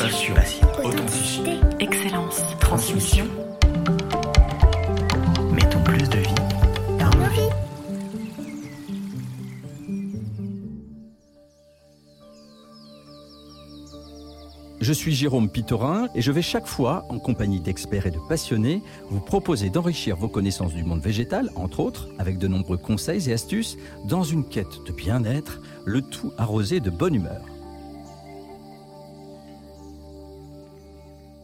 [0.00, 0.34] Passion.
[0.82, 1.50] Authenticité.
[1.78, 2.40] Excellence.
[2.58, 3.26] Transmission.
[5.52, 6.34] Mettons plus de vie
[6.98, 7.50] dans nos vies.
[14.80, 18.82] Je suis Jérôme Pitorin et je vais chaque fois, en compagnie d'experts et de passionnés,
[19.10, 23.34] vous proposer d'enrichir vos connaissances du monde végétal, entre autres, avec de nombreux conseils et
[23.34, 27.42] astuces, dans une quête de bien-être, le tout arrosé de bonne humeur.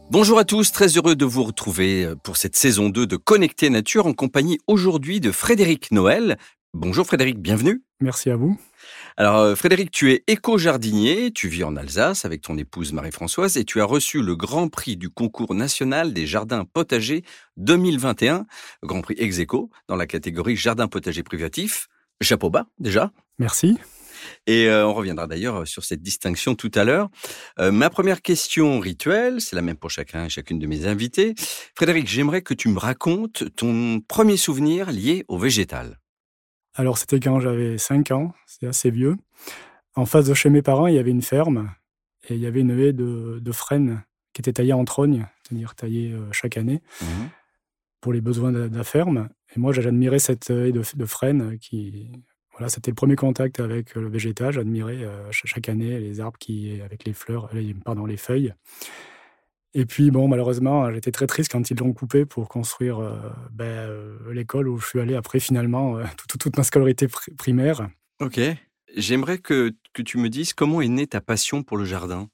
[0.09, 4.05] Bonjour à tous, très heureux de vous retrouver pour cette saison 2 de Connecter Nature
[4.07, 6.37] en compagnie aujourd'hui de Frédéric Noël.
[6.73, 7.83] Bonjour Frédéric, bienvenue.
[7.99, 8.57] Merci à vous.
[9.17, 13.65] Alors euh, Frédéric, tu es éco-jardinier, tu vis en Alsace avec ton épouse Marie-Françoise et
[13.65, 17.23] tu as reçu le Grand Prix du concours national des jardins potagers
[17.57, 18.45] 2021,
[18.83, 19.39] le Grand Prix ex
[19.89, 21.89] dans la catégorie jardin potager privatif.
[22.21, 23.11] Chapeau bas déjà.
[23.39, 23.77] Merci.
[24.45, 27.09] Et euh, on reviendra d'ailleurs sur cette distinction tout à l'heure.
[27.59, 31.35] Euh, ma première question rituelle, c'est la même pour chacun et chacune de mes invités.
[31.75, 35.99] Frédéric, j'aimerais que tu me racontes ton premier souvenir lié au végétal.
[36.75, 39.17] Alors, c'était quand j'avais 5 ans, c'est assez vieux.
[39.95, 41.71] En face de chez mes parents, il y avait une ferme
[42.29, 45.73] et il y avait une haie de, de frênes qui était taillée en trogne, c'est-à-dire
[45.73, 46.81] taillée euh, chaque année
[48.01, 49.29] pour les besoins de, de la ferme.
[49.55, 52.11] Et moi, j'admirais cette haie de, de frênes qui.
[52.57, 54.51] Voilà, c'était le premier contact avec le végétal.
[54.51, 58.53] J'admirais euh, ch- chaque année les arbres qui, avec les fleurs, les- pardon, les feuilles.
[59.75, 63.65] Et puis, bon, malheureusement, j'étais très triste quand ils l'ont coupé pour construire euh, ben,
[63.65, 67.87] euh, l'école où je suis allé après, finalement, euh, toute, toute ma scolarité pri- primaire.
[68.19, 68.39] Ok.
[68.95, 72.27] J'aimerais que, que tu me dises comment est née ta passion pour le jardin?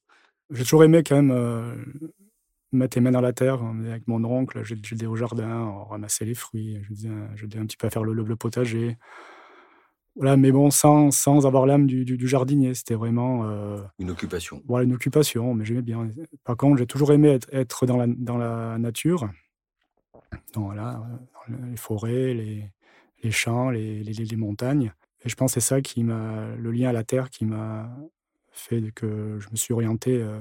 [0.52, 1.76] J'ai toujours aimé quand même euh,
[2.72, 3.60] mettre les mains dans la terre.
[3.84, 6.82] Est Avec mon oncle, j'ai- j'aidais au jardin, on ramassait les fruits,
[7.36, 8.98] j'aidais un, un petit peu à faire le, le- le potager.
[10.16, 12.73] Voilà, mais bon, sans, sans avoir l'âme du, du- du jardinier.
[12.75, 14.61] C'était vraiment euh, Une occupation.
[14.67, 16.09] voilà, une occupation, mais j'aimais bien.
[16.44, 19.30] Par contre, j'ai toujours aimé être, être dans, la, dans la nature,
[20.54, 21.02] dans, voilà,
[21.49, 22.70] dans les forêts, les,
[23.23, 24.93] les champs, les, les- les montagnes.
[25.26, 27.89] Et je pense que c'est ça qui m'a, le lien à la terre qui m'a
[28.52, 30.39] fait que je me suis orienté euh,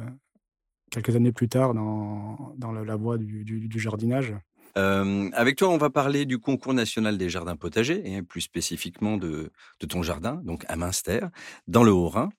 [0.91, 4.35] quelques années plus tard dans, dans la, la voie du, du- du jardinage.
[4.77, 9.17] Euh, avec toi, on va parler du concours national des jardins potagers et plus spécifiquement
[9.17, 9.51] de,
[9.81, 11.21] de ton jardin, donc à Münster,
[11.67, 12.31] dans le Haut-Rhin.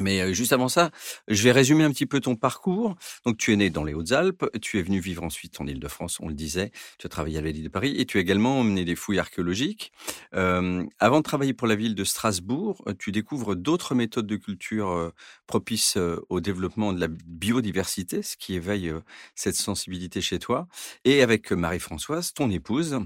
[0.00, 0.90] Mais euh, juste avant ça,
[1.28, 2.96] je vais résumer un petit peu ton parcours.
[3.24, 6.28] Donc, tu es né dans les Hautes-Alpes, tu es venu vivre ensuite en Île-de-France, on
[6.28, 6.70] le disait.
[6.98, 9.18] Tu as travaillé à la ville de Paris et tu as également mené des fouilles
[9.18, 9.92] archéologiques.
[10.34, 14.36] Euh, avant de travailler pour la ville de Strasbourg, euh, tu découvres d'autres méthodes de
[14.36, 15.10] culture euh,
[15.46, 15.96] propices
[16.28, 18.92] au développement de la biodiversité, ce qui éveille
[19.34, 20.68] cette sensibilité chez toi.
[21.04, 22.98] Et avec Marie-Françoise, ton épouse,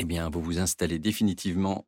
[0.00, 1.86] eh bien, vous vous installez définitivement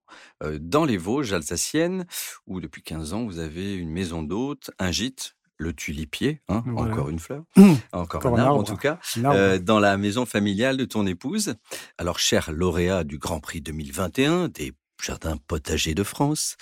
[0.60, 2.06] dans les Vosges alsaciennes,
[2.46, 6.92] où depuis 15 ans, vous avez une maison d'hôte, un gîte, le tulipier, hein, Voilà.
[6.92, 7.42] encore une fleur,
[7.92, 11.54] encore, Encore un arbre en tout cas, euh, dans la maison familiale de ton épouse.
[11.98, 16.56] Alors, cher lauréat du Grand Prix 2021 des jardins potagers de France,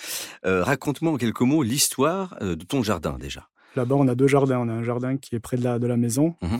[0.45, 3.47] euh, raconte-moi en quelques mots l'histoire de ton jardin déjà.
[3.75, 4.57] Là-bas, on a deux jardins.
[4.59, 6.59] On a un jardin qui est près de la, de la maison, Mhm.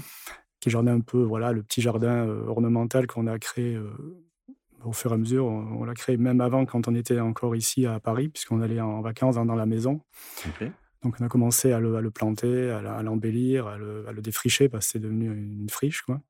[0.59, 3.89] qui est jardin un peu, voilà, le petit jardin ornemental qu'on a créé euh,
[4.83, 5.45] au fur et à mesure.
[5.45, 8.81] On, on l'a créé même avant, quand on était encore ici à Paris, puisqu'on allait
[8.81, 10.01] en vacances dans, dans la maison.
[11.03, 14.21] Donc, on a commencé à le, à le planter, à, l'embellir, à le, à le
[14.21, 16.21] défricher, parce que c'est devenu une friche, quoi.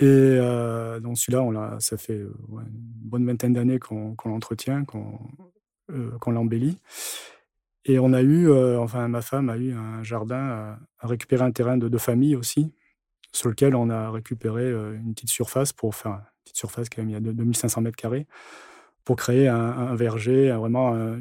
[0.00, 4.84] Et euh, donc, celui-là, on l'a, ça fait ouais, une bonne vingtaine d'années qu'on, l'entretient,
[4.84, 5.20] qu'on,
[5.92, 6.78] euh, qu'on l'embellit.
[7.84, 11.44] Et on a eu, euh, enfin, ma femme a eu un jardin, à, à récupérer
[11.44, 12.72] un terrain de, de famille aussi,
[13.30, 17.14] sur lequel on a récupéré une petite surface pour faire, petite surface quand même, il
[17.14, 18.26] y a deux- 2500 mètres carrés,
[19.04, 21.20] pour créer un, un verger, vraiment un-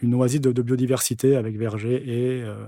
[0.00, 2.66] une oasis de, de biodiversité avec verger et euh,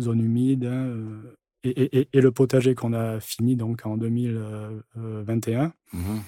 [0.00, 3.96] zone humide, hein, euh, et, et- et- et le potager qu'on a fini donc en
[3.96, 6.20] 2021 Mhm.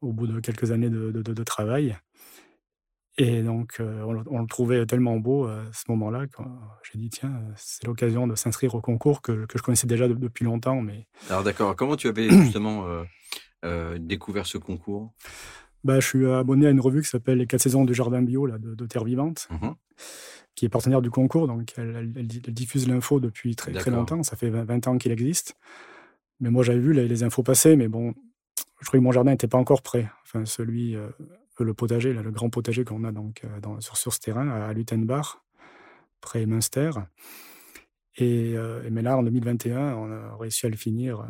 [0.00, 1.96] au bout de quelques années de, de- de- de travail.
[3.18, 6.42] Et donc, euh, on, le- on le trouvait tellement beau euh, à ce moment-là que
[6.90, 10.08] j'ai dit, tiens, euh, c'est l'occasion de s'inscrire au concours que, que je connaissais déjà
[10.08, 10.80] de- depuis longtemps.
[10.80, 12.86] Mais Alors d'accord, comment tu avais justement
[13.64, 15.12] euh, découvert ce concours?
[15.84, 18.46] Bah, je suis abonné à une revue qui s'appelle Les 4 saisons du jardin bio
[18.46, 19.74] là, de, de Terre Vivante, Mhm.
[20.54, 21.46] qui est partenaire du concours.
[21.48, 24.22] Donc, elle, elle- elle di- elle diffuse l'info depuis très, très longtemps.
[24.22, 25.56] Ça fait 20, 20 ans qu'il existe.
[26.40, 28.14] Mais moi, j'avais vu les, les infos passer, mais bon,
[28.80, 30.08] je trouvais que mon jardin n'était pas encore prêt.
[30.24, 31.08] Enfin, celui, euh,
[31.60, 34.48] le potager, là, le grand potager qu'on a donc, euh, dans- sur, sur ce terrain,
[34.48, 35.38] à Luttenbach,
[36.20, 36.90] près Münster.
[38.18, 41.28] Et, euh, mais là, en 2021, on a réussi à le finir.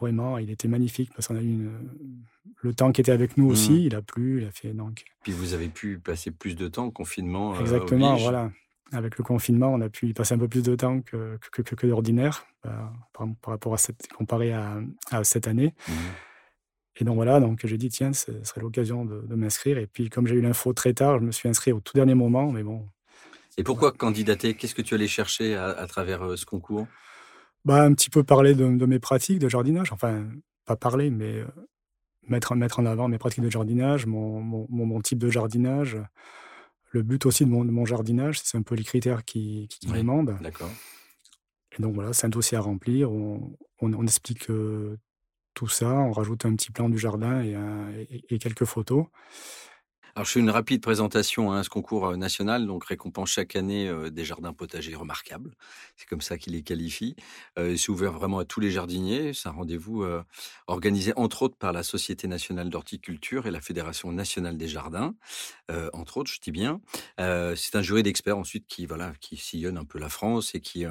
[0.00, 2.24] Vraiment, il était magnifique parce qu'on a eu une-
[2.62, 3.72] le temps qui était avec nous aussi.
[3.72, 3.78] Mhm.
[3.78, 5.04] Il a plu, il a fait donc.
[5.22, 7.54] Puis vous avez pu passer plus de temps, confinement.
[7.54, 8.22] euh, Exactement, oblige.
[8.22, 8.50] voilà.
[8.92, 11.60] avec le confinement, on a pu y passer un peu plus de temps que, que,
[11.60, 14.80] que, d'ordinaire par, rapport à cette, comparé à,
[15.10, 15.74] à cette année.
[15.88, 15.92] Mmh.
[17.00, 19.78] Et donc voilà, donc j'ai dit, tiens, ce serait l'occasion de, m'inscrire.
[19.78, 22.14] Et puis, comme j'ai eu l'info très tard, je me suis inscrit au tout dernier
[22.14, 22.88] moment, mais bon.
[23.56, 24.54] Et pourquoi candidater?
[24.54, 26.86] Qu'est-ce que tu allais chercher à, travers euh, ce concours?
[27.68, 29.92] Bah, Un petit peu parler de, mes pratiques de jardinage.
[29.92, 30.26] Enfin,
[30.64, 31.46] pas parler, mais euh,
[32.26, 35.98] mettre, mettre en avant mes pratiques de jardinage, mon, mon, type de jardinage.
[36.90, 40.36] Le but aussi de mon, jardinage, c'est un peu les critères qui, qui, demandent.
[40.40, 40.70] D'accord.
[41.78, 43.12] Et donc voilà, c'est un dossier à remplir.
[43.12, 44.96] On, on, explique euh,
[45.52, 49.04] tout ça, on rajoute un petit plan du jardin et, quelques photos.
[50.18, 53.54] Alors, je fais une rapide présentation à hein, ce concours euh, national, donc récompense chaque
[53.54, 55.54] année euh, des jardins potagers remarquables.
[55.94, 57.14] C'est comme ça qu'il les qualifie.
[57.56, 59.32] Euh, c'est ouvert vraiment à tous les jardiniers.
[59.32, 60.04] C'est un rendez-vous
[60.66, 65.14] organisé entre autres par la Société nationale d'horticulture et la Fédération nationale des jardins,
[65.92, 66.80] entre autres, je dis bien.
[67.18, 70.84] c'est un jury d'experts ensuite qui voilà qui sillonne un peu la France et qui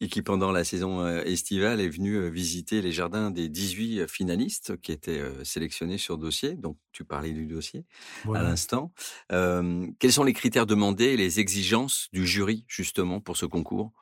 [0.00, 4.92] et qui, pendant la saison estivale, est venu visiter les jardins des 18 finalistes qui
[4.92, 6.54] étaient sélectionnés sur dossier.
[6.54, 7.84] Donc, tu parlais du dossier
[8.32, 8.92] à l'instant.
[9.28, 13.92] quels sont les critères demandés et les exigences du jury, justement, pour ce concours?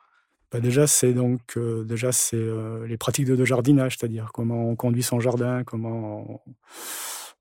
[0.51, 2.41] Bah déjà, c'est donc déjà c'est
[2.87, 6.41] les pratiques de, jardinage, c'est-à-dire comment on conduit son jardin, comment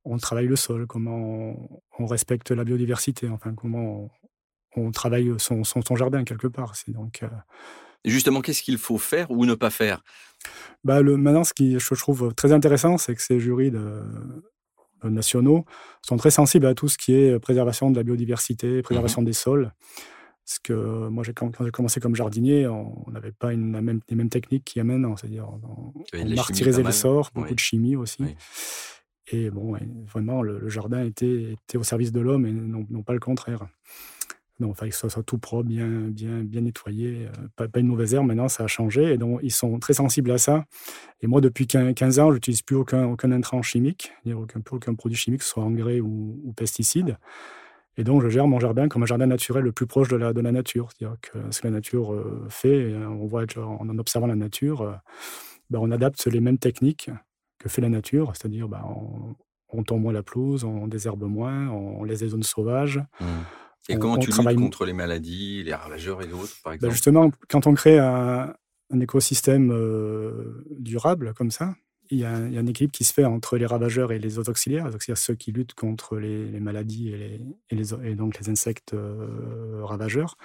[0.05, 1.55] on, travaille le sol, comment
[1.99, 4.11] on, respecte la biodiversité, enfin comment
[4.75, 6.75] on, travaille son, son, son, jardin quelque part.
[6.75, 7.23] C'est donc
[8.05, 10.03] justement, qu'est-ce qu'il faut faire ou ne pas faire?
[10.85, 14.03] Bah, le, Maintenant, ce qui je trouve très intéressant, c'est que ces jurys de,
[15.05, 15.65] nationaux
[16.03, 19.33] sont très sensibles à tout ce qui est préservation de la biodiversité, préservation mmh des
[19.33, 19.73] sols.
[20.45, 24.29] Parce que moi, quand, j'ai commencé comme jardinier, on n'avait pas une, même, les mêmes
[24.29, 25.17] techniques qu'il y a maintenant.
[25.17, 28.23] C'est-à-dire, on, on martyrisait les sorts, beaucoup de chimie aussi.
[29.33, 29.77] Et bon,
[30.07, 33.67] vraiment, le, jardin était, était, au service de l'homme et non, non, pas le contraire.
[34.59, 38.27] Donc, que ce soit tout propre, bien, bien, bien nettoyé, euh, pas, une mauvaise herbe.
[38.27, 40.65] Maintenant, ça a changé et donc ils sont très sensibles à ça.
[41.21, 45.19] Et moi, depuis 15 ans, je n'utilise plus aucun, aucun intrant chimique, aucun, aucun produit
[45.19, 47.19] chimique, que ce soit engrais ou, ou pesticide.
[47.99, 50.33] Et donc, je gère mon jardin comme un jardin naturel le plus proche de la,
[50.33, 50.89] de la nature.
[50.93, 54.93] C'est-à-dire que ce que la nature euh, fait, on voit en observant la nature, euh,
[55.69, 57.11] ben, on adapte les mêmes techniques
[57.59, 59.35] que fait la nature, c'est-à-dire ben, on,
[59.69, 63.03] on tombe moins la pelouse, on désherbe moins, on laisse des zones sauvages.
[63.21, 63.25] Mmh.
[63.89, 66.93] Et comment tu luttes contre les maladies, les ravageurs et autres, par bah, exemple?
[66.93, 68.55] Justement, quand on crée un,
[69.01, 71.75] écosystème euh, durable comme ça,
[72.11, 74.87] il y, a, un équilibre qui se fait entre les ravageurs et les autres auxiliaires,
[74.91, 77.41] c'est-à-dire ceux qui luttent contre les, maladies et,
[77.73, 80.37] les, et, donc les insectes euh, ravageurs.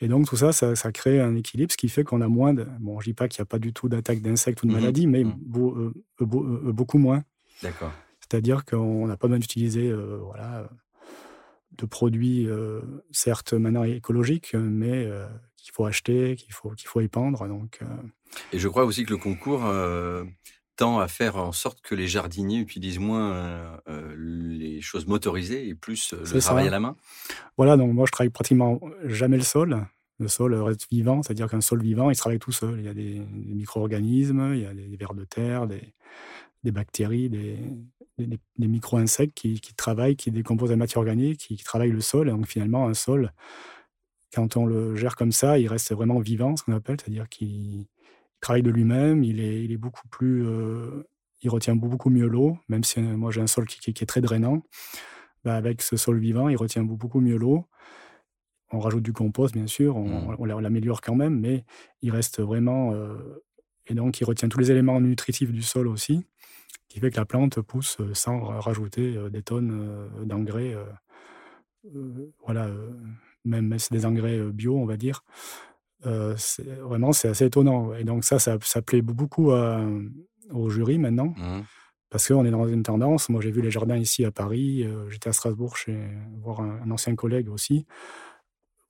[0.00, 2.66] Et donc tout ça, ça, crée un équilibre, ce qui fait qu'on a moins de...
[2.80, 4.72] Bon, je ne dis pas qu'il n'y a pas du tout d'attaque d'insectes ou de
[4.72, 5.34] mmh maladies, mais mmh.
[5.56, 7.22] euh, beaucoup moins.
[7.62, 7.92] D'accord.
[8.20, 10.68] C'est-à-dire qu'on n'a pas besoin d'utiliser voilà,
[11.78, 12.80] de produits, euh,
[13.10, 15.26] certes maintenant écologiques, mais euh,
[15.56, 17.46] qu'il faut acheter, qu'il faut, qu'il faut épandre.
[17.48, 17.86] Donc, euh.
[18.52, 19.62] Et je crois aussi que le concours
[20.76, 23.78] tend à faire en sorte que les jardiniers utilisent moins
[24.16, 26.96] les choses motorisées et plus le travail à la main.
[27.58, 29.86] Voilà, donc moi je travaille pratiquement jamais le sol.
[30.18, 32.78] Le sol reste vivant, c'est-à-dire qu'un sol vivant, il travaille tout seul.
[32.78, 35.92] Il y a des, micro-organismes, il y a des, vers de terre, des,
[36.62, 37.58] des bactéries, des,
[38.18, 42.28] des, micro-insectes qui, travaillent, qui décomposent la matière organique, qui, travaillent le sol.
[42.28, 43.32] Et donc finalement, un sol,
[44.34, 47.86] quand on le gère comme ça, il reste vraiment vivant, ce qu'on appelle, c'est-à-dire qu'il
[48.40, 50.46] travaille de lui-même, il est, il est beaucoup plus...
[50.46, 51.04] Euh,
[51.44, 54.20] il retient beaucoup mieux l'eau, même si euh, moi j'ai un sol qui, est très
[54.20, 54.62] drainant.
[55.44, 57.66] Bah, avec ce sol vivant, il retient beaucoup mieux l'eau.
[58.70, 60.60] On rajoute du compost, bien sûr, on, mmh.
[60.60, 61.64] l'améliore quand même, mais
[62.00, 62.92] il reste vraiment...
[62.94, 63.42] Euh,
[63.88, 66.24] et donc, il retient tous les éléments nutritifs du sol aussi
[66.92, 70.76] qui fait que la plante pousse euh, sans rajouter euh, des tonnes euh, d'engrais.
[72.44, 72.68] voilà,
[73.44, 75.24] même c'est des engrais bio, on va dire.
[76.02, 77.94] vraiment, c'est assez étonnant.
[77.94, 81.34] Et donc ça, ça, plaît beaucoup au jury maintenant.
[81.36, 81.62] Mmh.
[82.10, 83.30] Parce qu'on est dans une tendance.
[83.30, 84.86] Moi, j'ai vu les jardins ici à Paris.
[85.08, 85.98] J'étais à Strasbourg chez
[86.42, 87.86] voir un, ancien collègue aussi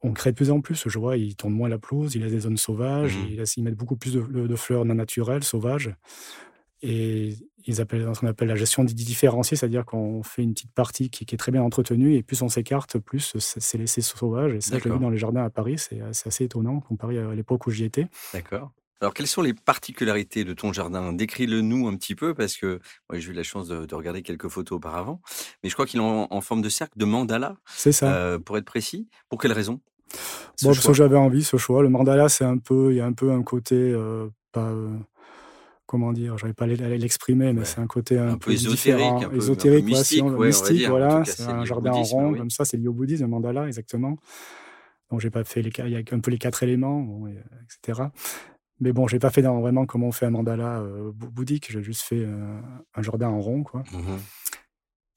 [0.05, 0.89] on crée de plus en plus.
[0.89, 3.27] Je vois, ils tournent moins la pelouse, ils laissent des zones sauvages, mmh.
[3.31, 5.95] ils, ils, mettent beaucoup plus de, de fleurs non naturelles, sauvages.
[6.83, 11.11] Et ils appellent ce qu'on appelle la gestion différenciée, c'est-à-dire qu'on fait une petite partie
[11.11, 14.55] qui, est très bien entretenue, et plus on s'écarte, plus c'est laissé sauvage.
[14.55, 17.35] Et ça, je l'ai vu dans les jardins à Paris, c'est assez étonnant comparé à
[17.35, 18.09] l'époque où j'y étais.
[18.33, 18.73] D'accord.
[19.01, 21.13] Alors, quelles sont les particularités de ton jardin?
[21.13, 22.79] Décris-le nous un petit peu, parce que
[23.11, 25.21] moi, j'ai eu la chance de, regarder quelques photos auparavant,
[25.63, 27.57] mais je crois qu'il est en, forme de cercle, de mandala.
[27.67, 28.15] C'est ça.
[28.15, 29.09] Euh, pour être précis.
[29.29, 29.81] Pour quelle raison
[30.63, 31.83] Bon, parce que j'avais envie, ce choix.
[31.83, 34.69] Le mandala, c'est un peu, il y a un peu un côté euh, pas.
[34.69, 34.97] Euh,
[35.93, 39.85] comment dire, j'arrive pas l'exprimer, mais c'est un côté un, peu, ésotérique, un peu, ésotérique,
[39.85, 40.25] mystique,
[40.89, 41.23] voilà.
[41.27, 44.17] C'est un jardin en rond, comme ça, c'est lié au bouddhisme, un mandala, exactement.
[45.11, 47.27] Donc, j'ai pas fait les, il y a un peu les quatre éléments,
[47.65, 48.05] etc.
[48.81, 51.71] Mais bon, j'ai pas fait dans, vraiment comme on fait un mandala euh, bouddhique.
[51.71, 52.27] J'ai juste fait
[52.95, 53.83] un jardin en rond, quoi.
[53.93, 54.17] Mmh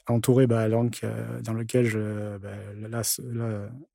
[0.07, 1.01] entouré bah, donc,
[1.43, 2.50] dans lequel je, bah,
[2.89, 3.01] là,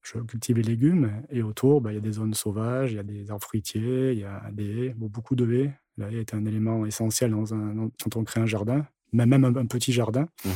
[0.02, 1.23] je cultive les légumes.
[1.31, 4.12] Et autour, bah, il y a des zones sauvages, il y a des arbres fruitiers,
[4.12, 5.73] il y a des haies, beaucoup de haies.
[5.99, 9.67] La haie est un élément essentiel dans un, quand on crée un jardin, même un,
[9.67, 10.29] petit jardin.
[10.45, 10.50] Mmh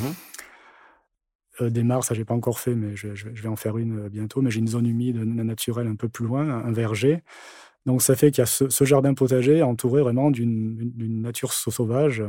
[1.61, 4.09] euh, des mares, ça j'ai pas encore fait, mais je, vais en faire une euh,
[4.09, 4.43] bientôt.
[4.43, 7.23] Mais j'ai une zone humide naturelle un peu plus loin, un verger.
[7.87, 12.25] Donc ça fait qu'il y a ce, ce, jardin potager entouré vraiment d'une nature sauvage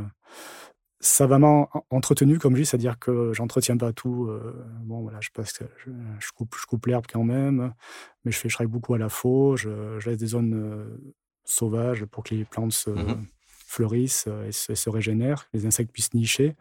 [1.06, 4.26] savamment entretenu, comme je dis, c'est-à-dire que j'entretiens pas tout.
[4.28, 7.72] Euh, bon, voilà, je, passe, je, coupe, je coupe l'herbe quand même,
[8.24, 12.04] mais je fais, je travaille beaucoup à la faux, je, laisse des zones euh, sauvages
[12.06, 13.26] pour que les plantes se, mmh
[13.68, 16.54] fleurissent et se, régénèrent, les insectes puissent nicher.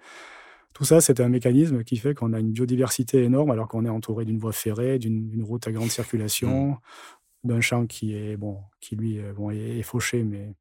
[0.74, 3.90] Tout ça, c'est un mécanisme qui fait qu'on a une biodiversité énorme alors qu'on est
[3.90, 7.48] entouré d'une voie ferrée, d'une route à grande circulation, mmh.
[7.48, 10.56] d'un champ qui est bon, qui lui bon, est fauché, mais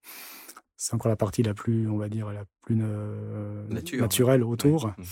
[0.85, 2.77] c'est encore la partie la plus, on va dire, la plus
[3.97, 4.89] naturelle autour.
[4.89, 5.03] Mmh.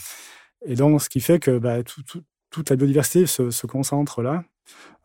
[0.67, 4.45] Et donc, ce qui fait que bah, toute la biodiversité se, concentre là,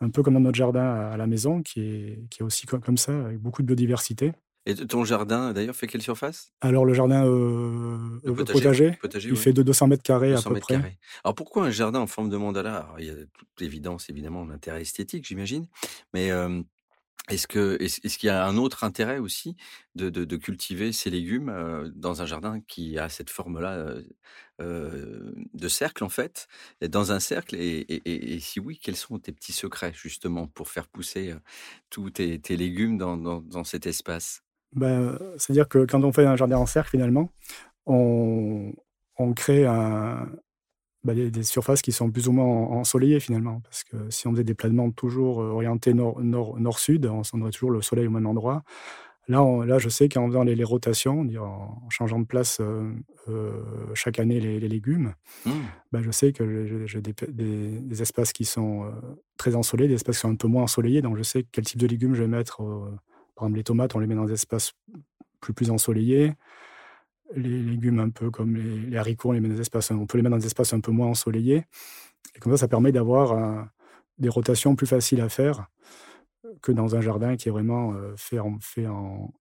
[0.02, 2.98] un peu comme dans notre jardin à, la maison, qui est, qui est aussi comme,
[2.98, 4.34] ça, avec beaucoup de biodiversité.
[4.66, 6.52] Et ton jardin, d'ailleurs, fait quelle surface?
[6.60, 10.98] Alors, le jardin euh, potager, il fait de 200 mètres carrés à peu près.
[11.24, 12.94] Alors, pourquoi un jardin en forme de mandala?
[13.00, 15.66] Il y a toute évidence, évidemment, l'intérêt esthétique, j'imagine.
[16.14, 16.30] Mais
[17.30, 19.56] est-ce que est-ce qu'il y a un autre intérêt aussi
[19.96, 23.96] de, de, cultiver ces légumes dans un jardin qui a cette forme-là
[24.60, 26.48] de cercle en fait,
[26.82, 31.36] dans un cercle et, si oui, quels sont tes petits secrets justement pour faire pousser
[31.90, 34.44] tous tes, tes légumes dans, dans, dans, cet espace?
[34.74, 37.34] Ben, C'est-à-dire que quand on fait un jardin en cercle finalement,
[37.86, 38.74] on,
[39.18, 40.30] on crée un,
[41.08, 43.62] bah, des, surfaces qui sont plus ou moins ensoleillées finalement.
[43.62, 47.82] Parce que si on faisait des planements toujours euh, orientés nord-sud, on, aurait toujours le
[47.82, 48.64] soleil au même endroit.
[49.30, 52.92] Là, là je sais qu'en faisant les, rotations, en changeant de place euh,
[53.30, 55.14] euh, chaque année les, légumes,
[55.46, 55.52] mmh.
[55.94, 58.92] bah, je sais que j'ai des, espaces qui sont
[59.38, 61.02] très ensoleillés, des espaces qui sont un peu moins ensoleillés.
[61.02, 62.58] Donc je sais quel type de légumes je vais mettre.
[63.38, 64.74] par exemple, les tomates, on les met dans des espaces
[65.40, 66.34] plus, plus ensoleillés
[67.36, 70.18] les légumes un peu comme les, haricots, on, les met dans des espaces, on peut
[70.18, 71.66] les mettre dans des espaces un peu moins ensoleillés.
[72.36, 73.68] Et comme ça, ça permet d'avoir
[74.18, 75.68] des rotations plus faciles à faire
[76.62, 79.34] que dans un jardin qui est vraiment euh, fait, en, fait en,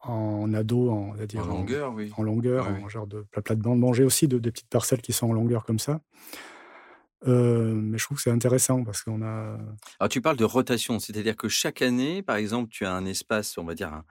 [0.00, 2.12] en ado, en, en longueur, oui.
[2.16, 3.78] En longueur, en genre de plat de bande.
[3.78, 6.00] Manger aussi de, de petites parcelles qui sont en longueur comme ça.
[7.28, 9.58] Euh, mais je trouve que c'est intéressant parce qu'on a.
[9.98, 13.58] Alors, tu parles de rotation, c'est-à-dire que chaque année, par exemple, tu as un espace,
[13.58, 14.02] on va dire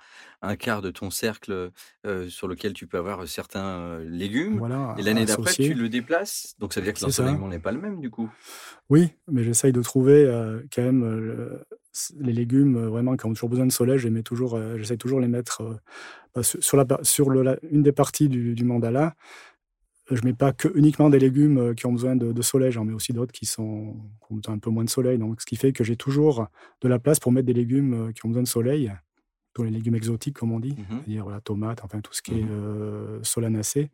[0.41, 1.71] un, quart de ton cercle
[2.05, 4.59] euh, sur lequel tu peux avoir certains euh, légumes.
[4.59, 6.55] Voilà, et l'année d'après, tu le déplaces.
[6.59, 8.29] Donc, ça veut dire que l'ensoleillement n'est pas le même, du coup.
[8.89, 10.25] Oui, mais j'essaye de trouver
[10.73, 11.59] quand même
[12.19, 13.97] les légumes vraiment qui ont toujours besoin de soleil.
[13.97, 15.63] J'essaie toujours, j'essaie toujours les mettre
[16.35, 19.15] bah, sur, la, sur une des parties du, du mandala
[20.15, 22.93] je mets pas que uniquement des légumes euh, qui ont besoin de, soleil, j'en mets
[22.93, 23.95] aussi d'autres qui, sont,
[24.29, 25.17] ont besoin un peu moins de soleil.
[25.17, 26.47] Donc, ce qui fait que j'ai toujours
[26.81, 28.91] de la place pour mettre des légumes euh, qui ont besoin de soleil,
[29.53, 32.39] tous les légumes exotiques, comme on dit, mmh c'est-à-dire la tomate, enfin tout ce qui
[32.39, 33.89] est mmh euh, solanacé,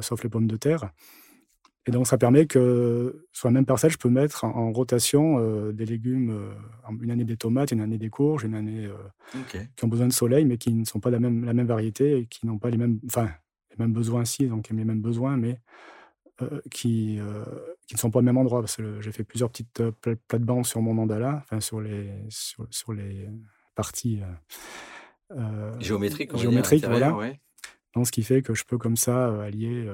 [0.00, 0.90] sauf les pommes de terre.
[1.86, 5.84] Et donc, ça permet que sur la même parcelle, je peux mettre en, rotation des
[5.84, 6.32] légumes,
[7.00, 8.88] une année des tomates, une année des courges, une année
[9.76, 12.18] qui ont besoin de soleil, mais qui ne sont pas la même, la même variété
[12.18, 13.28] et qui n'ont pas les mêmes, enfin,
[13.72, 15.60] les mêmes besoins si, donc les mêmes besoins, mais
[16.40, 17.44] euh, qui, euh,
[17.86, 18.64] qui ne sont pas au même endroit.
[19.00, 19.92] J'ai fait plusieurs petites euh,
[20.28, 23.28] plates-bandes sur mon mandala, enfin sur les, sur, les
[23.74, 24.20] parties
[25.78, 27.10] géométriques, géométriques voilà.
[27.94, 29.86] Donc, ce qui fait que je peux comme ça allier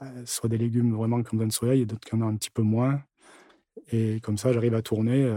[0.00, 2.50] bah, soit des légumes vraiment comme donne soleil et d'autres qui en ont un petit
[2.50, 3.02] peu moins.
[3.92, 5.30] Et comme ça, j'arrive à tourner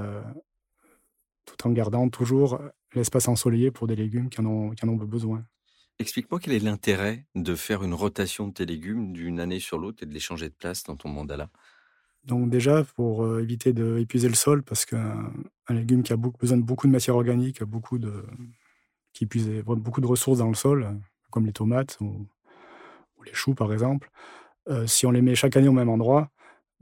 [1.45, 2.61] tout en gardant toujours
[2.93, 5.43] l'espace ensoleillé pour des légumes qui en ont, qui en ont besoin.
[5.99, 10.03] Explique-moi quel est l'intérêt de faire une rotation de tes légumes d'une année sur l'autre
[10.03, 11.49] et de les changer de place dans ton mandala?
[12.25, 15.31] Donc déjà, pour éviter d'épuiser le sol, parce qu'un
[15.69, 18.25] légume qui a besoin de beaucoup de matière organique, beaucoup de,
[19.13, 20.99] qui épuise beaucoup de ressources dans le sol,
[21.31, 22.27] comme les tomates ou,
[23.25, 24.09] les choux par exemple,
[24.85, 26.29] si on les met chaque année au même endroit,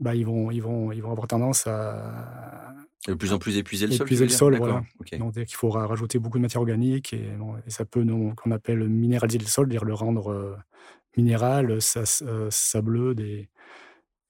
[0.00, 2.74] bah, ils, vont, ils, vont, ils vont avoir tendance à,
[3.08, 4.06] de plus en plus épuiser le sol.
[4.06, 4.82] Épuiser le sol, voilà.
[5.18, 7.30] Donc, il faudra rajouter beaucoup de matière organique et,
[7.66, 8.04] ça peut,
[8.36, 10.56] qu'on appelle minéraliser le sol, dire le rendre euh,
[11.16, 13.48] minéral, euh, sableux, des,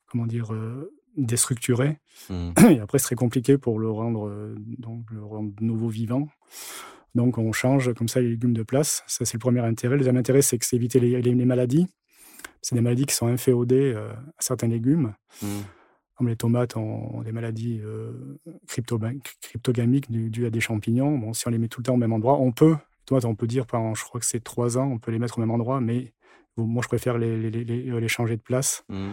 [0.07, 1.99] comment dire, euh, déstructuré.
[2.31, 2.52] Mmh.
[2.71, 6.28] Et après, ce serait compliqué pour le rendre, donc, le rendre nouveau vivant.
[7.14, 9.02] Donc, on change comme ça les légumes de place.
[9.07, 9.97] Ça, c'est le premier intérêt.
[9.97, 11.88] Le deuxième intérêt, c'est que c'est éviter les, maladies.
[12.62, 15.14] C'est des maladies qui sont inféodées à certains légumes.
[15.42, 15.47] Mmh.
[16.14, 18.38] Comme les tomates ont des maladies euh,
[18.69, 21.19] cryptogamiques dues à des champignons.
[21.19, 22.73] Bon, si on les met tout le temps au même endroit, on peut.
[22.73, 25.19] Les tomates, on peut dire pendant, je crois que c'est trois ans, on peut les
[25.19, 26.12] mettre au même endroit, mais
[26.57, 29.11] moi, je préfère les, les, les, changer de place mmh.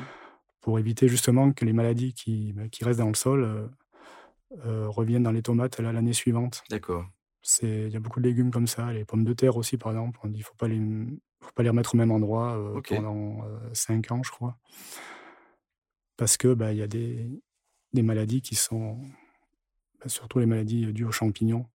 [0.62, 3.70] pour éviter justement que les maladies qui, bah, qui restent dans le sol
[4.66, 6.64] reviennent dans les tomates l'année suivante.
[6.70, 7.06] D'accord.
[7.64, 10.20] Il y a beaucoup de légumes comme ça, les pommes de terre aussi, par exemple.
[10.24, 10.82] On dit faut, pas les,
[11.42, 13.44] faut pas les remettre au même endroit pendant
[13.74, 14.58] 5 ans, je crois
[16.20, 17.26] parce que bah, y a des,
[17.94, 18.98] des, maladies qui sont
[20.00, 21.66] bah, surtout les maladies dues aux champignons.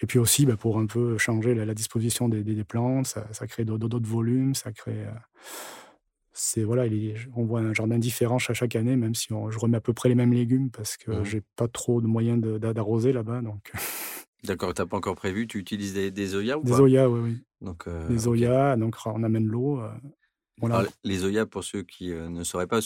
[0.00, 3.46] Et puis aussi, bah, pour un peu changer la, disposition des, des, plantes, ça, ça
[3.46, 5.06] crée d'autres volumes, ça crée.
[6.34, 6.84] c'est voilà,
[7.34, 10.10] on voit un jardin différent chaque, chaque année, même si je remets à peu près
[10.10, 11.24] les mêmes légumes parce que mmh.
[11.24, 13.72] j'ai pas trop de moyens d'arroser là-bas, donc.
[14.44, 17.38] D'accord, tu n'as pas encore prévu, tu utilises des, des ou Des oyas, oui, oui.
[17.60, 19.80] Donc, euh, des donc on amène l'eau.
[20.58, 20.84] voilà.
[21.02, 22.80] les oyas, pour ceux qui ne sauraient pas,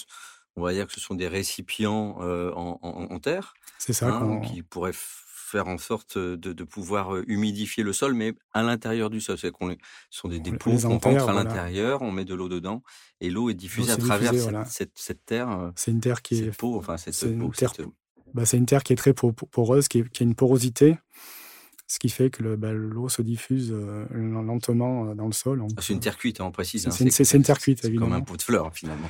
[0.57, 3.55] on va dire que ce sont des récipients en, terre.
[3.79, 4.15] C'est ça.
[4.15, 4.93] Hein, qui pourraient
[5.49, 9.39] faire en sorte de, pouvoir humidifier le sol, mais à l'intérieur du sol.
[9.39, 9.77] C'est qu'on ce
[10.11, 12.83] sont des dépôts qu'on rentre à l'intérieur, on met de l'eau dedans,
[13.21, 14.33] et l'eau est diffusée à travers
[14.67, 15.73] cette, terre.
[15.75, 16.57] C'est une terre qui est.
[16.57, 17.73] Peau, enfin, c'est une, terre...
[18.35, 20.99] Bah, une terre qui est très poreuse, qui, a une porosité
[21.89, 23.75] ce qui fait que bah, l'eau se diffuse
[24.13, 25.67] lentement dans le sol.
[25.81, 26.87] C'est une terre cuite, hein, on précise.
[26.87, 28.07] Hein, c'est une, terre cuite, évidemment.
[28.07, 29.09] Comme un pot de fleurs, finalement.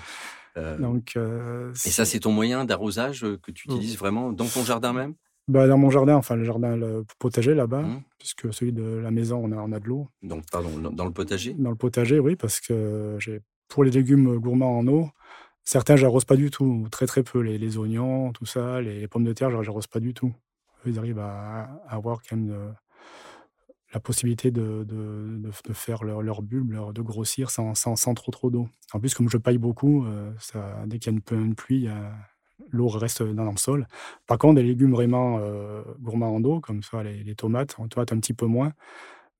[0.58, 4.47] Euh, Donc, euh, et ça, c'est ton moyen d'arrosage euh, que tu utilises vraiment dans
[4.47, 5.14] ton jardin même?
[5.47, 8.02] Bah, dans mon jardin, enfin le jardin le potager là-bas, mmh.
[8.18, 10.08] puisque celui de la maison, on a, on a de l'eau.
[10.23, 11.54] Donc, pardon, dans le potager?
[11.54, 15.11] Dans le potager, oui, parce que j'ai pour les légumes gourmands en eau,
[15.64, 17.40] certains, j'arrose pas du tout, très très peu.
[17.40, 20.35] Les, les oignons, tout ça, les, pommes de terre, j'arrose pas du tout.
[20.87, 22.75] Ils arrivent à, avoir quand même
[23.92, 28.50] la possibilité de, de, de, faire leur, leur bulbe, de grossir sans, sans, trop trop
[28.50, 28.68] d'eau.
[28.92, 30.30] En plus, comme je paille beaucoup, euh,
[30.87, 31.88] dès qu'il y a une, une pluie,
[32.70, 33.87] l'eau reste dans le sol.
[34.26, 38.12] Par contre, des légumes vraiment euh, gourmands en eau, comme ça, les, tomates, les tomates
[38.12, 38.72] un petit peu moins,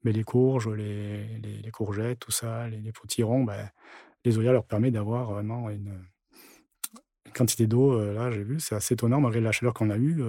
[0.05, 3.69] mais les courges, les, les, courgettes, tout ça, les, potirons, ben,
[4.25, 5.99] les oyas leur permettent d'avoir vraiment une,
[7.35, 10.23] quantité d'eau, euh, là, j'ai vu, c'est assez étonnant, malgré la chaleur qu'on a eue.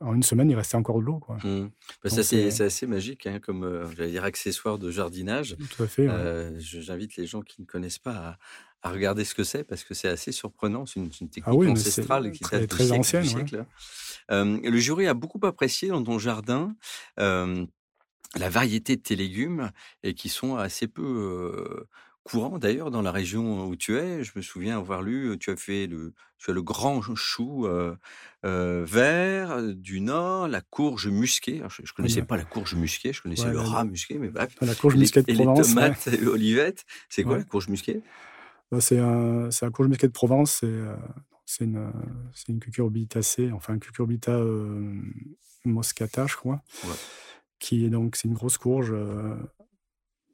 [0.00, 1.18] En une semaine, il restait encore de l'eau.
[1.18, 1.36] Quoi.
[1.42, 1.70] Mmh.
[2.02, 5.56] Bah, ça, c'est assez magique, hein, comme euh, j'allais dire accessoire de jardinage.
[5.76, 6.08] Tout à fait.
[6.58, 8.38] J'invite les gens qui ne connaissent pas
[8.82, 10.86] à, regarder ce que c'est, parce que c'est assez surprenant.
[10.86, 13.24] C'est une, une, technique ah ancestrale qui date très, ancienne.
[14.28, 16.74] le jury a beaucoup apprécié dans ton jardin
[17.16, 19.70] la variété de tes légumes
[20.02, 21.86] et qui sont assez peu
[22.26, 24.24] courant d'ailleurs dans la région où tu es.
[24.24, 27.68] Je me souviens avoir lu, tu as fait le, tu as le grand chou
[28.42, 31.62] vert du nord, la courge musquée.
[31.68, 34.54] je, ne connaissais pas la courge musquée, je connaissais le rat musqué, mais bref.
[34.60, 35.68] La courge musquée de Provence.
[35.68, 36.84] Les tomates et l'olivette.
[37.08, 38.02] C'est quoi la courge musquée?
[38.70, 40.64] Bah, C'est un, la courge musquée de Provence.
[41.44, 41.92] C'est une,
[42.48, 44.40] une cucurbitacée, enfin un cucurbita
[45.64, 46.62] moscata, je crois.
[47.58, 48.92] Qui est donc, c'est une grosse courge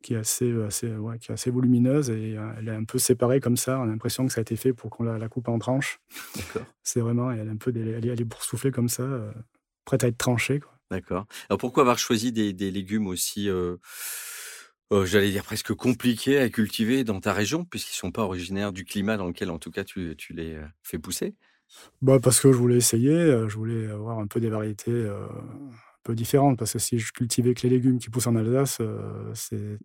[0.02, 2.84] qui est assez, euh, assez, ouais, qui est assez volumineuse et euh, elle est un
[2.84, 3.78] peu séparée comme ça.
[3.78, 6.00] On a l'impression que ça a été fait pour qu'on la, coupe en tranches.
[6.82, 9.32] C'est vraiment, elle est un peu, elle est, boursouflée comme ça, euh,
[9.84, 10.60] prête à être tranchée.
[10.90, 11.26] D'accord.
[11.48, 13.48] Alors pourquoi avoir choisi des, légumes aussi,
[14.90, 18.84] j'allais dire presque compliqués à cultiver dans ta région, puisqu'ils ne sont pas originaires du
[18.84, 21.34] climat dans lequel, en tout cas, tu, tu les fais pousser?
[22.02, 23.08] Bah parce que je voulais essayer,
[23.48, 25.08] je voulais avoir un peu des variétés
[26.02, 29.30] peu différentes, parce que si je cultivais que les légumes qui poussent en Alsace, euh,
[29.34, 29.78] c'est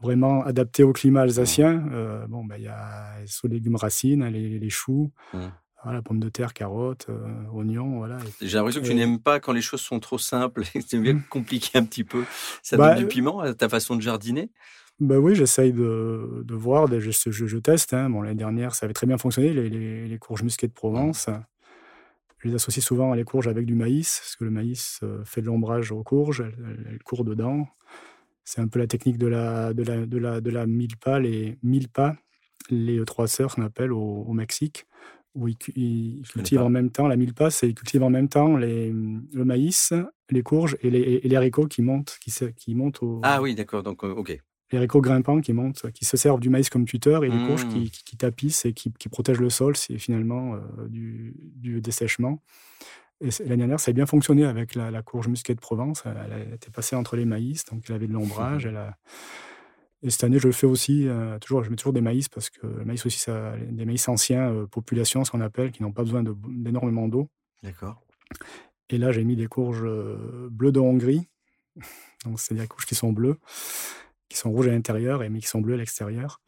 [0.00, 1.86] vraiment adapté au climat alsacien.
[1.92, 5.12] Euh, bon, ben, il y a les légumes racines, les, les choux,
[5.84, 8.18] voilà, pommes de terre, carottes, euh, oignons, voilà.
[8.40, 11.78] J'ai l'impression que tu n'aimes pas quand les choses sont trop simples, aimes bien compliquer
[11.78, 12.24] un petit peu.
[12.62, 14.50] Ça bah, donne du piment à ta façon de jardiner?
[15.00, 17.94] Bah oui, j'essaye de, de, voir, je, je, je teste.
[17.94, 18.10] Hein.
[18.10, 21.28] Bon, l'année dernière, ça avait très bien fonctionné, les, les, les courges musquées de Provence.
[22.42, 25.24] Je les associe souvent à les courges avec du maïs, parce que le maïs euh,
[25.24, 26.44] fait de l'ombrage aux courges,
[26.90, 27.68] elles, courent dedans.
[28.44, 31.56] C'est un peu la technique de la, de la, de la, de la milpa, les
[31.62, 32.16] milpa,
[32.68, 34.86] les trois sœurs qu'on appelle au, Mexique,
[35.36, 38.90] où ils, cultivent en même temps, la milpa, c'est ils cultivent en même temps les,
[38.90, 39.92] le maïs,
[40.28, 43.20] les courges et les, et les haricots qui montent, qui, qui montent au...
[43.22, 44.36] Ah oui, d'accord, donc euh, ok
[44.72, 47.68] les haricots grimpants qui montent, qui se servent du maïs comme tuteur et les courges
[47.68, 48.16] qui, mmh.
[48.16, 52.42] tapissent et qui, protègent le sol, c'est finalement euh, du, dessèchement.
[53.20, 56.02] Et l'année dernière, ça a bien fonctionné avec la, courge musquée de Provence.
[56.06, 58.68] Elle, était passée entre les maïs, donc elle avait de l'ombrage.
[60.04, 62.50] Et cette année, je le fais aussi, euh, toujours, je mets toujours des maïs parce
[62.50, 65.92] que le maïs aussi, ça, des maïs anciens, euh, population, ce qu'on appelle, qui n'ont
[65.92, 67.28] pas besoin d'énormément d'eau.
[67.62, 68.02] D'accord.
[68.88, 69.86] Et là, j'ai mis des courges
[70.50, 71.28] bleues de Hongrie,
[72.24, 73.38] donc c'est-à-dire des courges qui sont bleues
[74.32, 76.40] qui sont rouges à l'intérieur et mais qui sont bleus à l'extérieur.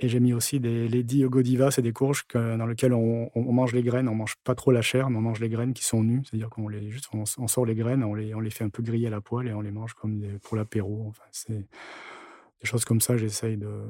[0.00, 3.82] Et j'ai mis aussi des Lady Godiva, c'est des courges dans lesquelles on, mange les
[3.82, 4.08] graines.
[4.08, 6.22] On mange pas trop la chair, mais on mange les graines qui sont nues.
[6.24, 8.82] C'est-à-dire qu'on les juste on, sort les graines, on les, on les fait un peu
[8.82, 11.06] griller à la poêle et on les mange comme pour l'apéro.
[11.08, 13.16] Enfin, c'est des choses comme ça.
[13.16, 13.82] J'essaye de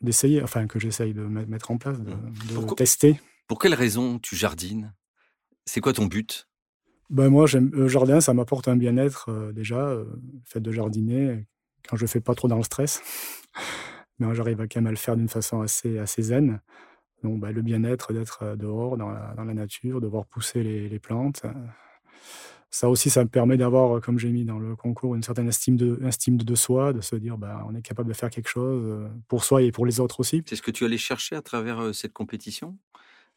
[0.00, 2.74] d'essayer, enfin que j'essaye de mettre en place, de, mmh.
[2.76, 3.20] tester.
[3.46, 4.92] Pour quelle raison tu jardines?
[5.64, 6.48] C'est quoi ton but?
[7.08, 10.72] Ben moi, j'aime le jardin, ça m'apporte un bien-être euh, déjà, euh, le fait de
[10.72, 11.46] jardiner
[11.88, 13.02] quand je fais pas trop dans le stress.
[14.18, 16.60] Mais j'arrive quand même à le faire d'une façon assez, zen.
[17.22, 21.42] Donc, bah, le bien-être d'être euh, dehors, dans la, nature, de voir pousser les, plantes.
[22.70, 25.76] Ça aussi, ça me permet d'avoir, comme j'ai mis dans le concours, une certaine estime
[25.76, 29.08] de, estime de soi, de se dire, bah, on est capable de faire quelque chose
[29.28, 30.42] pour soi et pour les autres aussi.
[30.46, 32.76] C'est ce que tu allais chercher à travers cette compétition?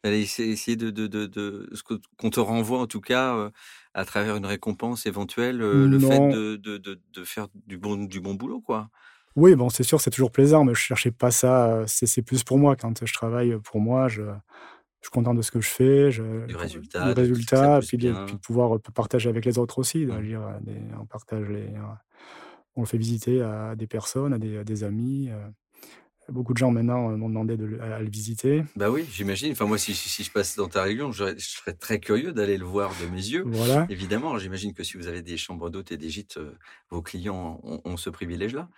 [0.04, 3.50] Essayer de, de, de, de ce qu'on te renvoie en tout cas
[3.94, 8.60] à travers une récompense éventuelle, le fait de, de, faire du bon, du bon boulot,
[8.60, 8.90] quoi.
[9.36, 11.84] Oui, bon, c'est sûr, c'est toujours plaisant, mais je cherchais pas ça.
[11.86, 12.74] C'est plus pour moi.
[12.74, 14.22] Quand je travaille pour moi, je,
[15.00, 16.10] suis content de ce que je fais.
[16.10, 17.14] Je, du résultat.
[17.14, 20.06] Du résultat, puis, de, pouvoir partager avec les autres aussi.
[20.06, 20.22] Mmh.
[20.22, 20.42] Dire,
[21.00, 21.68] on partage les,
[22.74, 25.30] on le fait visiter à des personnes, à des, à des amis.
[26.30, 28.62] Beaucoup de gens maintenant euh, m'ont demandé de le, à le visiter.
[28.76, 29.52] Bah oui, j'imagine.
[29.52, 32.66] Enfin, moi, si, si, je passe dans ta région, je, serais très curieux d'aller le
[32.66, 33.44] voir de mes yeux.
[33.46, 33.86] Voilà.
[33.88, 36.52] Évidemment, j'imagine que si vous avez des chambres d'hôtes et des gîtes, euh,
[36.90, 38.68] vos clients ont, ce privilège-là.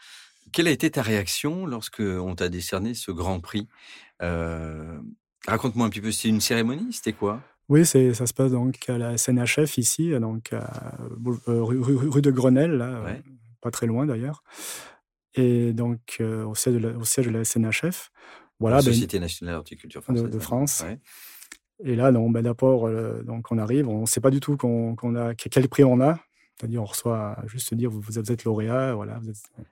[0.52, 3.66] Quelle a été ta réaction lorsque on t'a décerné ce grand prix?
[4.22, 4.98] Euh,
[5.46, 6.12] Raconte-moi un petit peu.
[6.12, 6.92] C'est une cérémonie?
[6.92, 7.40] C'était quoi?
[7.68, 12.72] Oui, ça se passe donc à la SNHF ici, donc à, rue, rue, de Grenelle,
[12.72, 13.16] là,
[13.60, 14.42] pas très loin d'ailleurs
[15.34, 18.10] et donc euh, au, siège de la, au siège de la SNHF.
[18.58, 20.30] Voilà, la ben, Société nationale d'horticulture française.
[20.30, 20.84] De, France.
[21.82, 24.56] Et là, donc, ben, d'abord, euh, donc on arrive, on ne sait pas du tout
[24.56, 26.18] qu'on, a, quel prix on a.
[26.56, 29.18] C'est-à-dire, on reçoit juste dire vous, vous êtes lauréat, voilà.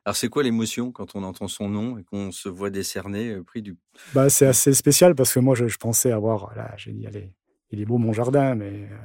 [0.07, 3.45] Alors, c'est quoi l'émotion quand on entend son nom et qu'on se voit décerner le
[3.45, 3.77] prix du.
[4.15, 7.35] Bah, c'est assez spécial parce que moi, je, pensais avoir, là, j'ai dit, allez,
[7.71, 8.97] il est beau mon jardin, mais euh,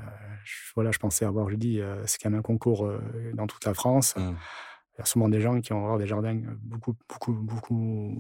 [0.45, 2.89] je, voilà, je pensais avoir, je dis, c'est quand même un concours
[3.33, 4.15] dans toute la France.
[4.15, 4.31] Mmh.
[4.95, 8.15] Il y a sûrement des gens qui vont avoir des jardins beaucoup, beaucoup, beaucoup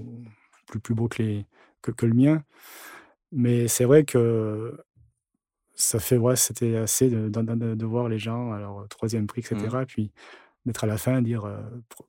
[0.67, 1.45] plus, plus beaux que, les,
[1.81, 2.43] que, le mien.
[3.31, 4.77] Mais c'est vrai que
[5.75, 9.57] ça fait, ouais, c'était assez de, de, voir les gens, alors troisième prix, etc.
[9.57, 9.85] Mmh.
[9.85, 10.11] Puis
[10.65, 11.47] d'être à la fin, dire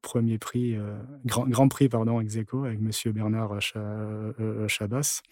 [0.00, 0.79] premier prix,
[1.27, 3.61] grand, grand prix, pardon, ex aequo, avec monsieur Bernard
[4.68, 5.22] Chabas.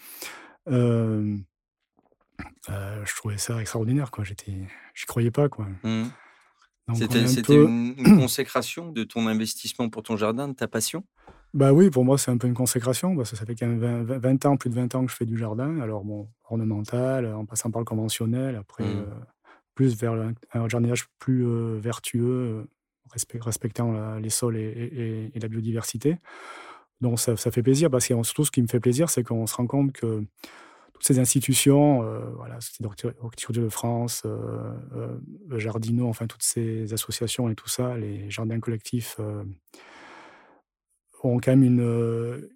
[0.67, 1.37] je
[3.17, 4.25] trouvais ça extraordinaire, quoi.
[4.25, 4.53] J'étais,
[4.95, 5.67] j'y croyais pas, quoi.
[5.85, 6.09] Mmh.
[6.95, 11.05] C'était une, consécration de ton investissement pour ton jardin, de ta passion?
[11.55, 14.05] Bah oui, pour moi, c'est un peu une consécration, parce que ça fait quand même
[14.05, 15.81] 20, ans, plus de 20 ans que je fais du jardin.
[15.81, 18.99] Alors, bon, ornemental, en passant par le conventionnel, après, mmh.
[18.99, 19.21] euh,
[19.75, 20.15] plus vers
[20.55, 22.67] un jardinage plus euh, vertueux,
[23.41, 26.17] respectant les sols et, la biodiversité.
[27.03, 29.47] Donc, ça, ça fait plaisir, parce que surtout, ce qui me fait plaisir, c'est qu'on
[29.47, 30.25] se rend compte que
[31.03, 37.57] ces institutions, euh, voilà, Société de France, euh, euh, Jardino, enfin toutes ces associations et
[37.57, 39.43] tout ça, les jardins collectifs euh,
[41.25, 42.49] ont quand même une,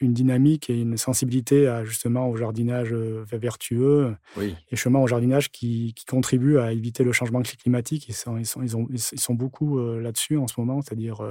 [0.00, 4.54] une dynamique et une sensibilité à, justement au jardinage vertueux oui.
[4.70, 8.08] et chemin au jardinage qui, qui, contribue à éviter le changement climatique.
[8.08, 11.22] Ils sont, ils sont, ils ont, ils sont beaucoup là-dessus en ce moment, c'est-à-dire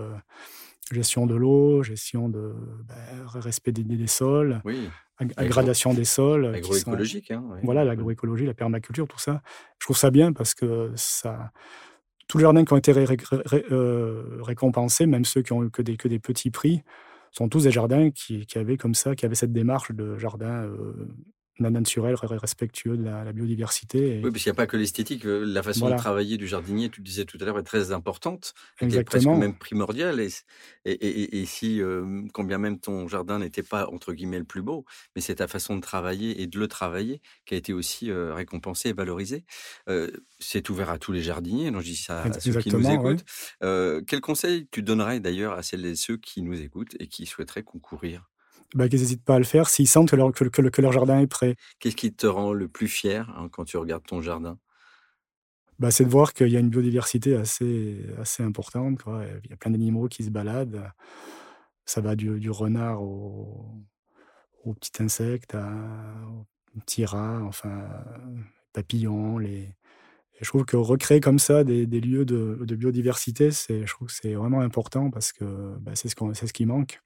[0.91, 2.53] gestion de l'eau, gestion de
[2.87, 2.95] ben,
[3.25, 4.89] respect des, des, sols, oui.
[5.21, 6.53] gradation des sols.
[6.55, 7.31] Agroécologique.
[7.31, 9.41] Hein, Voilà, l'agroécologie, la permaculture, tout ça.
[9.79, 11.51] Je trouve ça bien parce que ça,
[12.27, 12.93] tous les jardins qui ont été
[13.71, 16.83] euh, récompensés, même ceux qui ont eu que des, que des petits prix,
[17.31, 20.63] sont tous des jardins qui, qui, avaient comme ça, qui avaient cette démarche de jardin
[20.63, 21.09] euh,
[21.59, 24.21] naturel, respectueux de la, biodiversité.
[24.23, 25.25] Oui, parce qu'il n'y a pas que l'esthétique.
[25.25, 27.91] Euh, la façon de travailler du jardinier, tu le disais tout à l'heure, est très
[27.91, 28.53] importante.
[28.81, 28.99] Exactement.
[28.99, 30.19] Est presque même primordiale.
[30.19, 30.29] Et,
[30.85, 34.61] et, et, si, euh, quand bien même ton jardin n'était pas, entre guillemets, le plus
[34.61, 38.11] beau, mais c'est ta façon de travailler et de le travailler qui a été aussi
[38.11, 39.45] euh, récompensée et valorisée.
[40.39, 43.23] c'est ouvert à tous les jardiniers, donc je dis ça à ceux qui nous écoutent.
[43.61, 47.63] quel conseil tu donnerais d'ailleurs à celles et ceux qui nous écoutent et qui souhaiteraient
[47.63, 48.29] concourir
[48.73, 51.27] bah, qu'ils n'hésitent pas à le faire s'ils sentent que leur, que, leur, jardin est
[51.27, 51.55] prêt.
[51.79, 54.57] Qu'est-ce qui te rend le plus fier hein, quand tu regardes ton jardin?
[55.79, 59.03] Bah, C'est de voir qu'il y a une biodiversité assez, assez importante.
[59.03, 59.25] Quoi.
[59.43, 60.91] Il y a plein d'animaux qui se baladent.
[61.85, 63.85] Ça va du, du renard au,
[64.63, 67.87] au petit insecte, au petit rat, enfin,
[68.73, 69.37] papillons.
[69.37, 69.69] Les...
[70.41, 74.13] je trouve que recréer comme ça des, des lieux de, de biodiversité, je trouve que
[74.13, 77.01] c'est vraiment important parce que bah, c'est ce, ce qui manque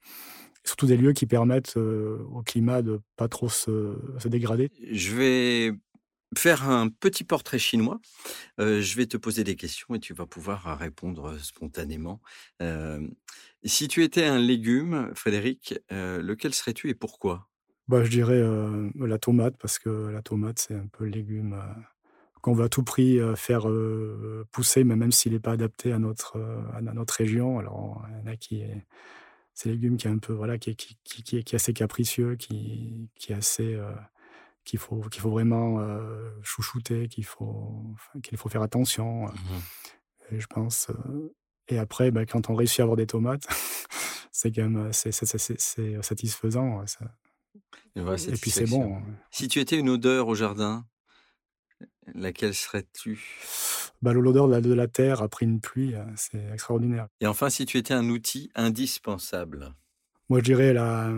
[0.64, 4.70] surtout des lieux qui permettent au climat de pas trop se, se, dégrader.
[4.90, 5.72] Je vais
[6.36, 8.00] faire un petit portrait chinois.
[8.60, 12.20] Euh, je vais te poser des questions et tu vas pouvoir répondre spontanément.
[12.62, 13.06] Euh,
[13.64, 17.48] si tu étais un légume, Frédéric, euh, lequel serais-tu et pourquoi?
[17.88, 18.40] Bah, Je dirais
[18.94, 21.60] la tomate, parce que la tomate, c'est un peu le légume
[22.40, 23.66] qu'on va à tout prix faire
[24.52, 26.40] pousser, mais même s'il n'est pas adapté à notre,
[26.72, 27.58] à notre région.
[27.58, 28.86] Alors, il y en a qui est
[29.60, 33.10] c'est légume qui est un peu voilà qui est, qui, qui, est, assez capricieux, qui,
[33.14, 33.78] qui est assez
[34.64, 39.26] qu'il faut, qu'il faut vraiment euh, chouchouter, qu'il faut, qu'il faut faire attention.
[39.26, 39.60] Euh, mmh
[40.32, 40.90] et je pense.
[40.90, 41.34] Euh,
[41.66, 43.48] et après, bah, quand on réussit à avoir des tomates,
[44.30, 46.84] c'est quand même c'est, satisfaisant.
[47.96, 48.02] Et,
[48.40, 48.98] puis c'est bon.
[48.98, 49.02] Hein.
[49.32, 50.86] Si tu étais une odeur au jardin,
[52.14, 53.20] laquelle serais-tu?
[54.02, 57.06] Bah, L'odeur de la, de la terre après une pluie, c'est extraordinaire.
[57.20, 59.74] Et enfin, si tu étais un outil indispensable?
[60.28, 61.12] Moi, je dirais la,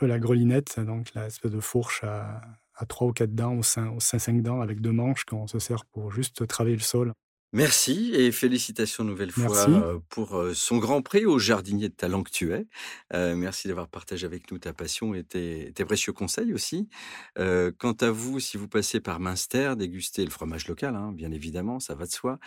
[0.00, 2.42] la grelinette, donc l'espèce de fourche à,
[2.74, 5.84] à 3 ou 4 dents, ou 5, 5 dents avec deux manches qu'on se sert
[5.86, 7.12] pour juste travailler le sol.
[7.56, 12.30] Merci et félicitations une nouvelle fois pour son grand prix au jardinier de talent que
[12.30, 12.66] tu es.
[13.14, 16.86] Euh, merci d'avoir partagé avec nous ta passion et tes, précieux conseils aussi.
[17.34, 21.80] quant à vous, si vous passez par Minster, dégustez le fromage local, hein, bien évidemment,
[21.80, 22.38] ça va de soi.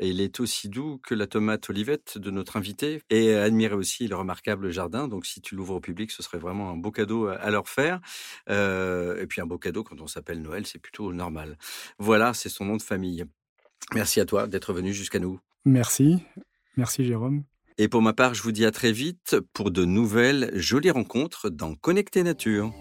[0.00, 4.06] Et il est aussi doux que la tomate olivette de notre invité et admirez aussi
[4.06, 5.08] le remarquable jardin.
[5.08, 8.00] Donc si tu l'ouvres au public, ce serait vraiment un beau cadeau à leur faire.
[8.50, 11.56] et puis un beau cadeau quand on s'appelle Noël, c'est plutôt normal.
[11.98, 13.24] Voilà, c'est son nom de famille.
[13.94, 15.40] Merci à toi d'être venu jusqu'à nous.
[15.64, 16.22] Merci.
[16.76, 17.44] Merci Jérôme.
[17.78, 21.48] Et pour ma part, je vous dis à très vite pour de nouvelles jolies rencontres
[21.48, 22.72] dans Connecté Nature.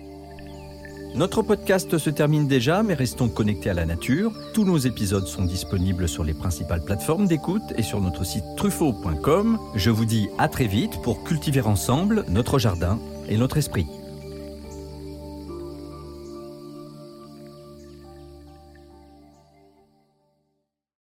[1.15, 4.31] Notre podcast se termine déjà, mais restons connectés à la nature.
[4.53, 9.57] Tous nos épisodes sont disponibles sur les principales plateformes d'écoute et sur notre site truffaut.com.
[9.75, 13.87] Je vous dis à très vite pour cultiver ensemble notre jardin et notre esprit.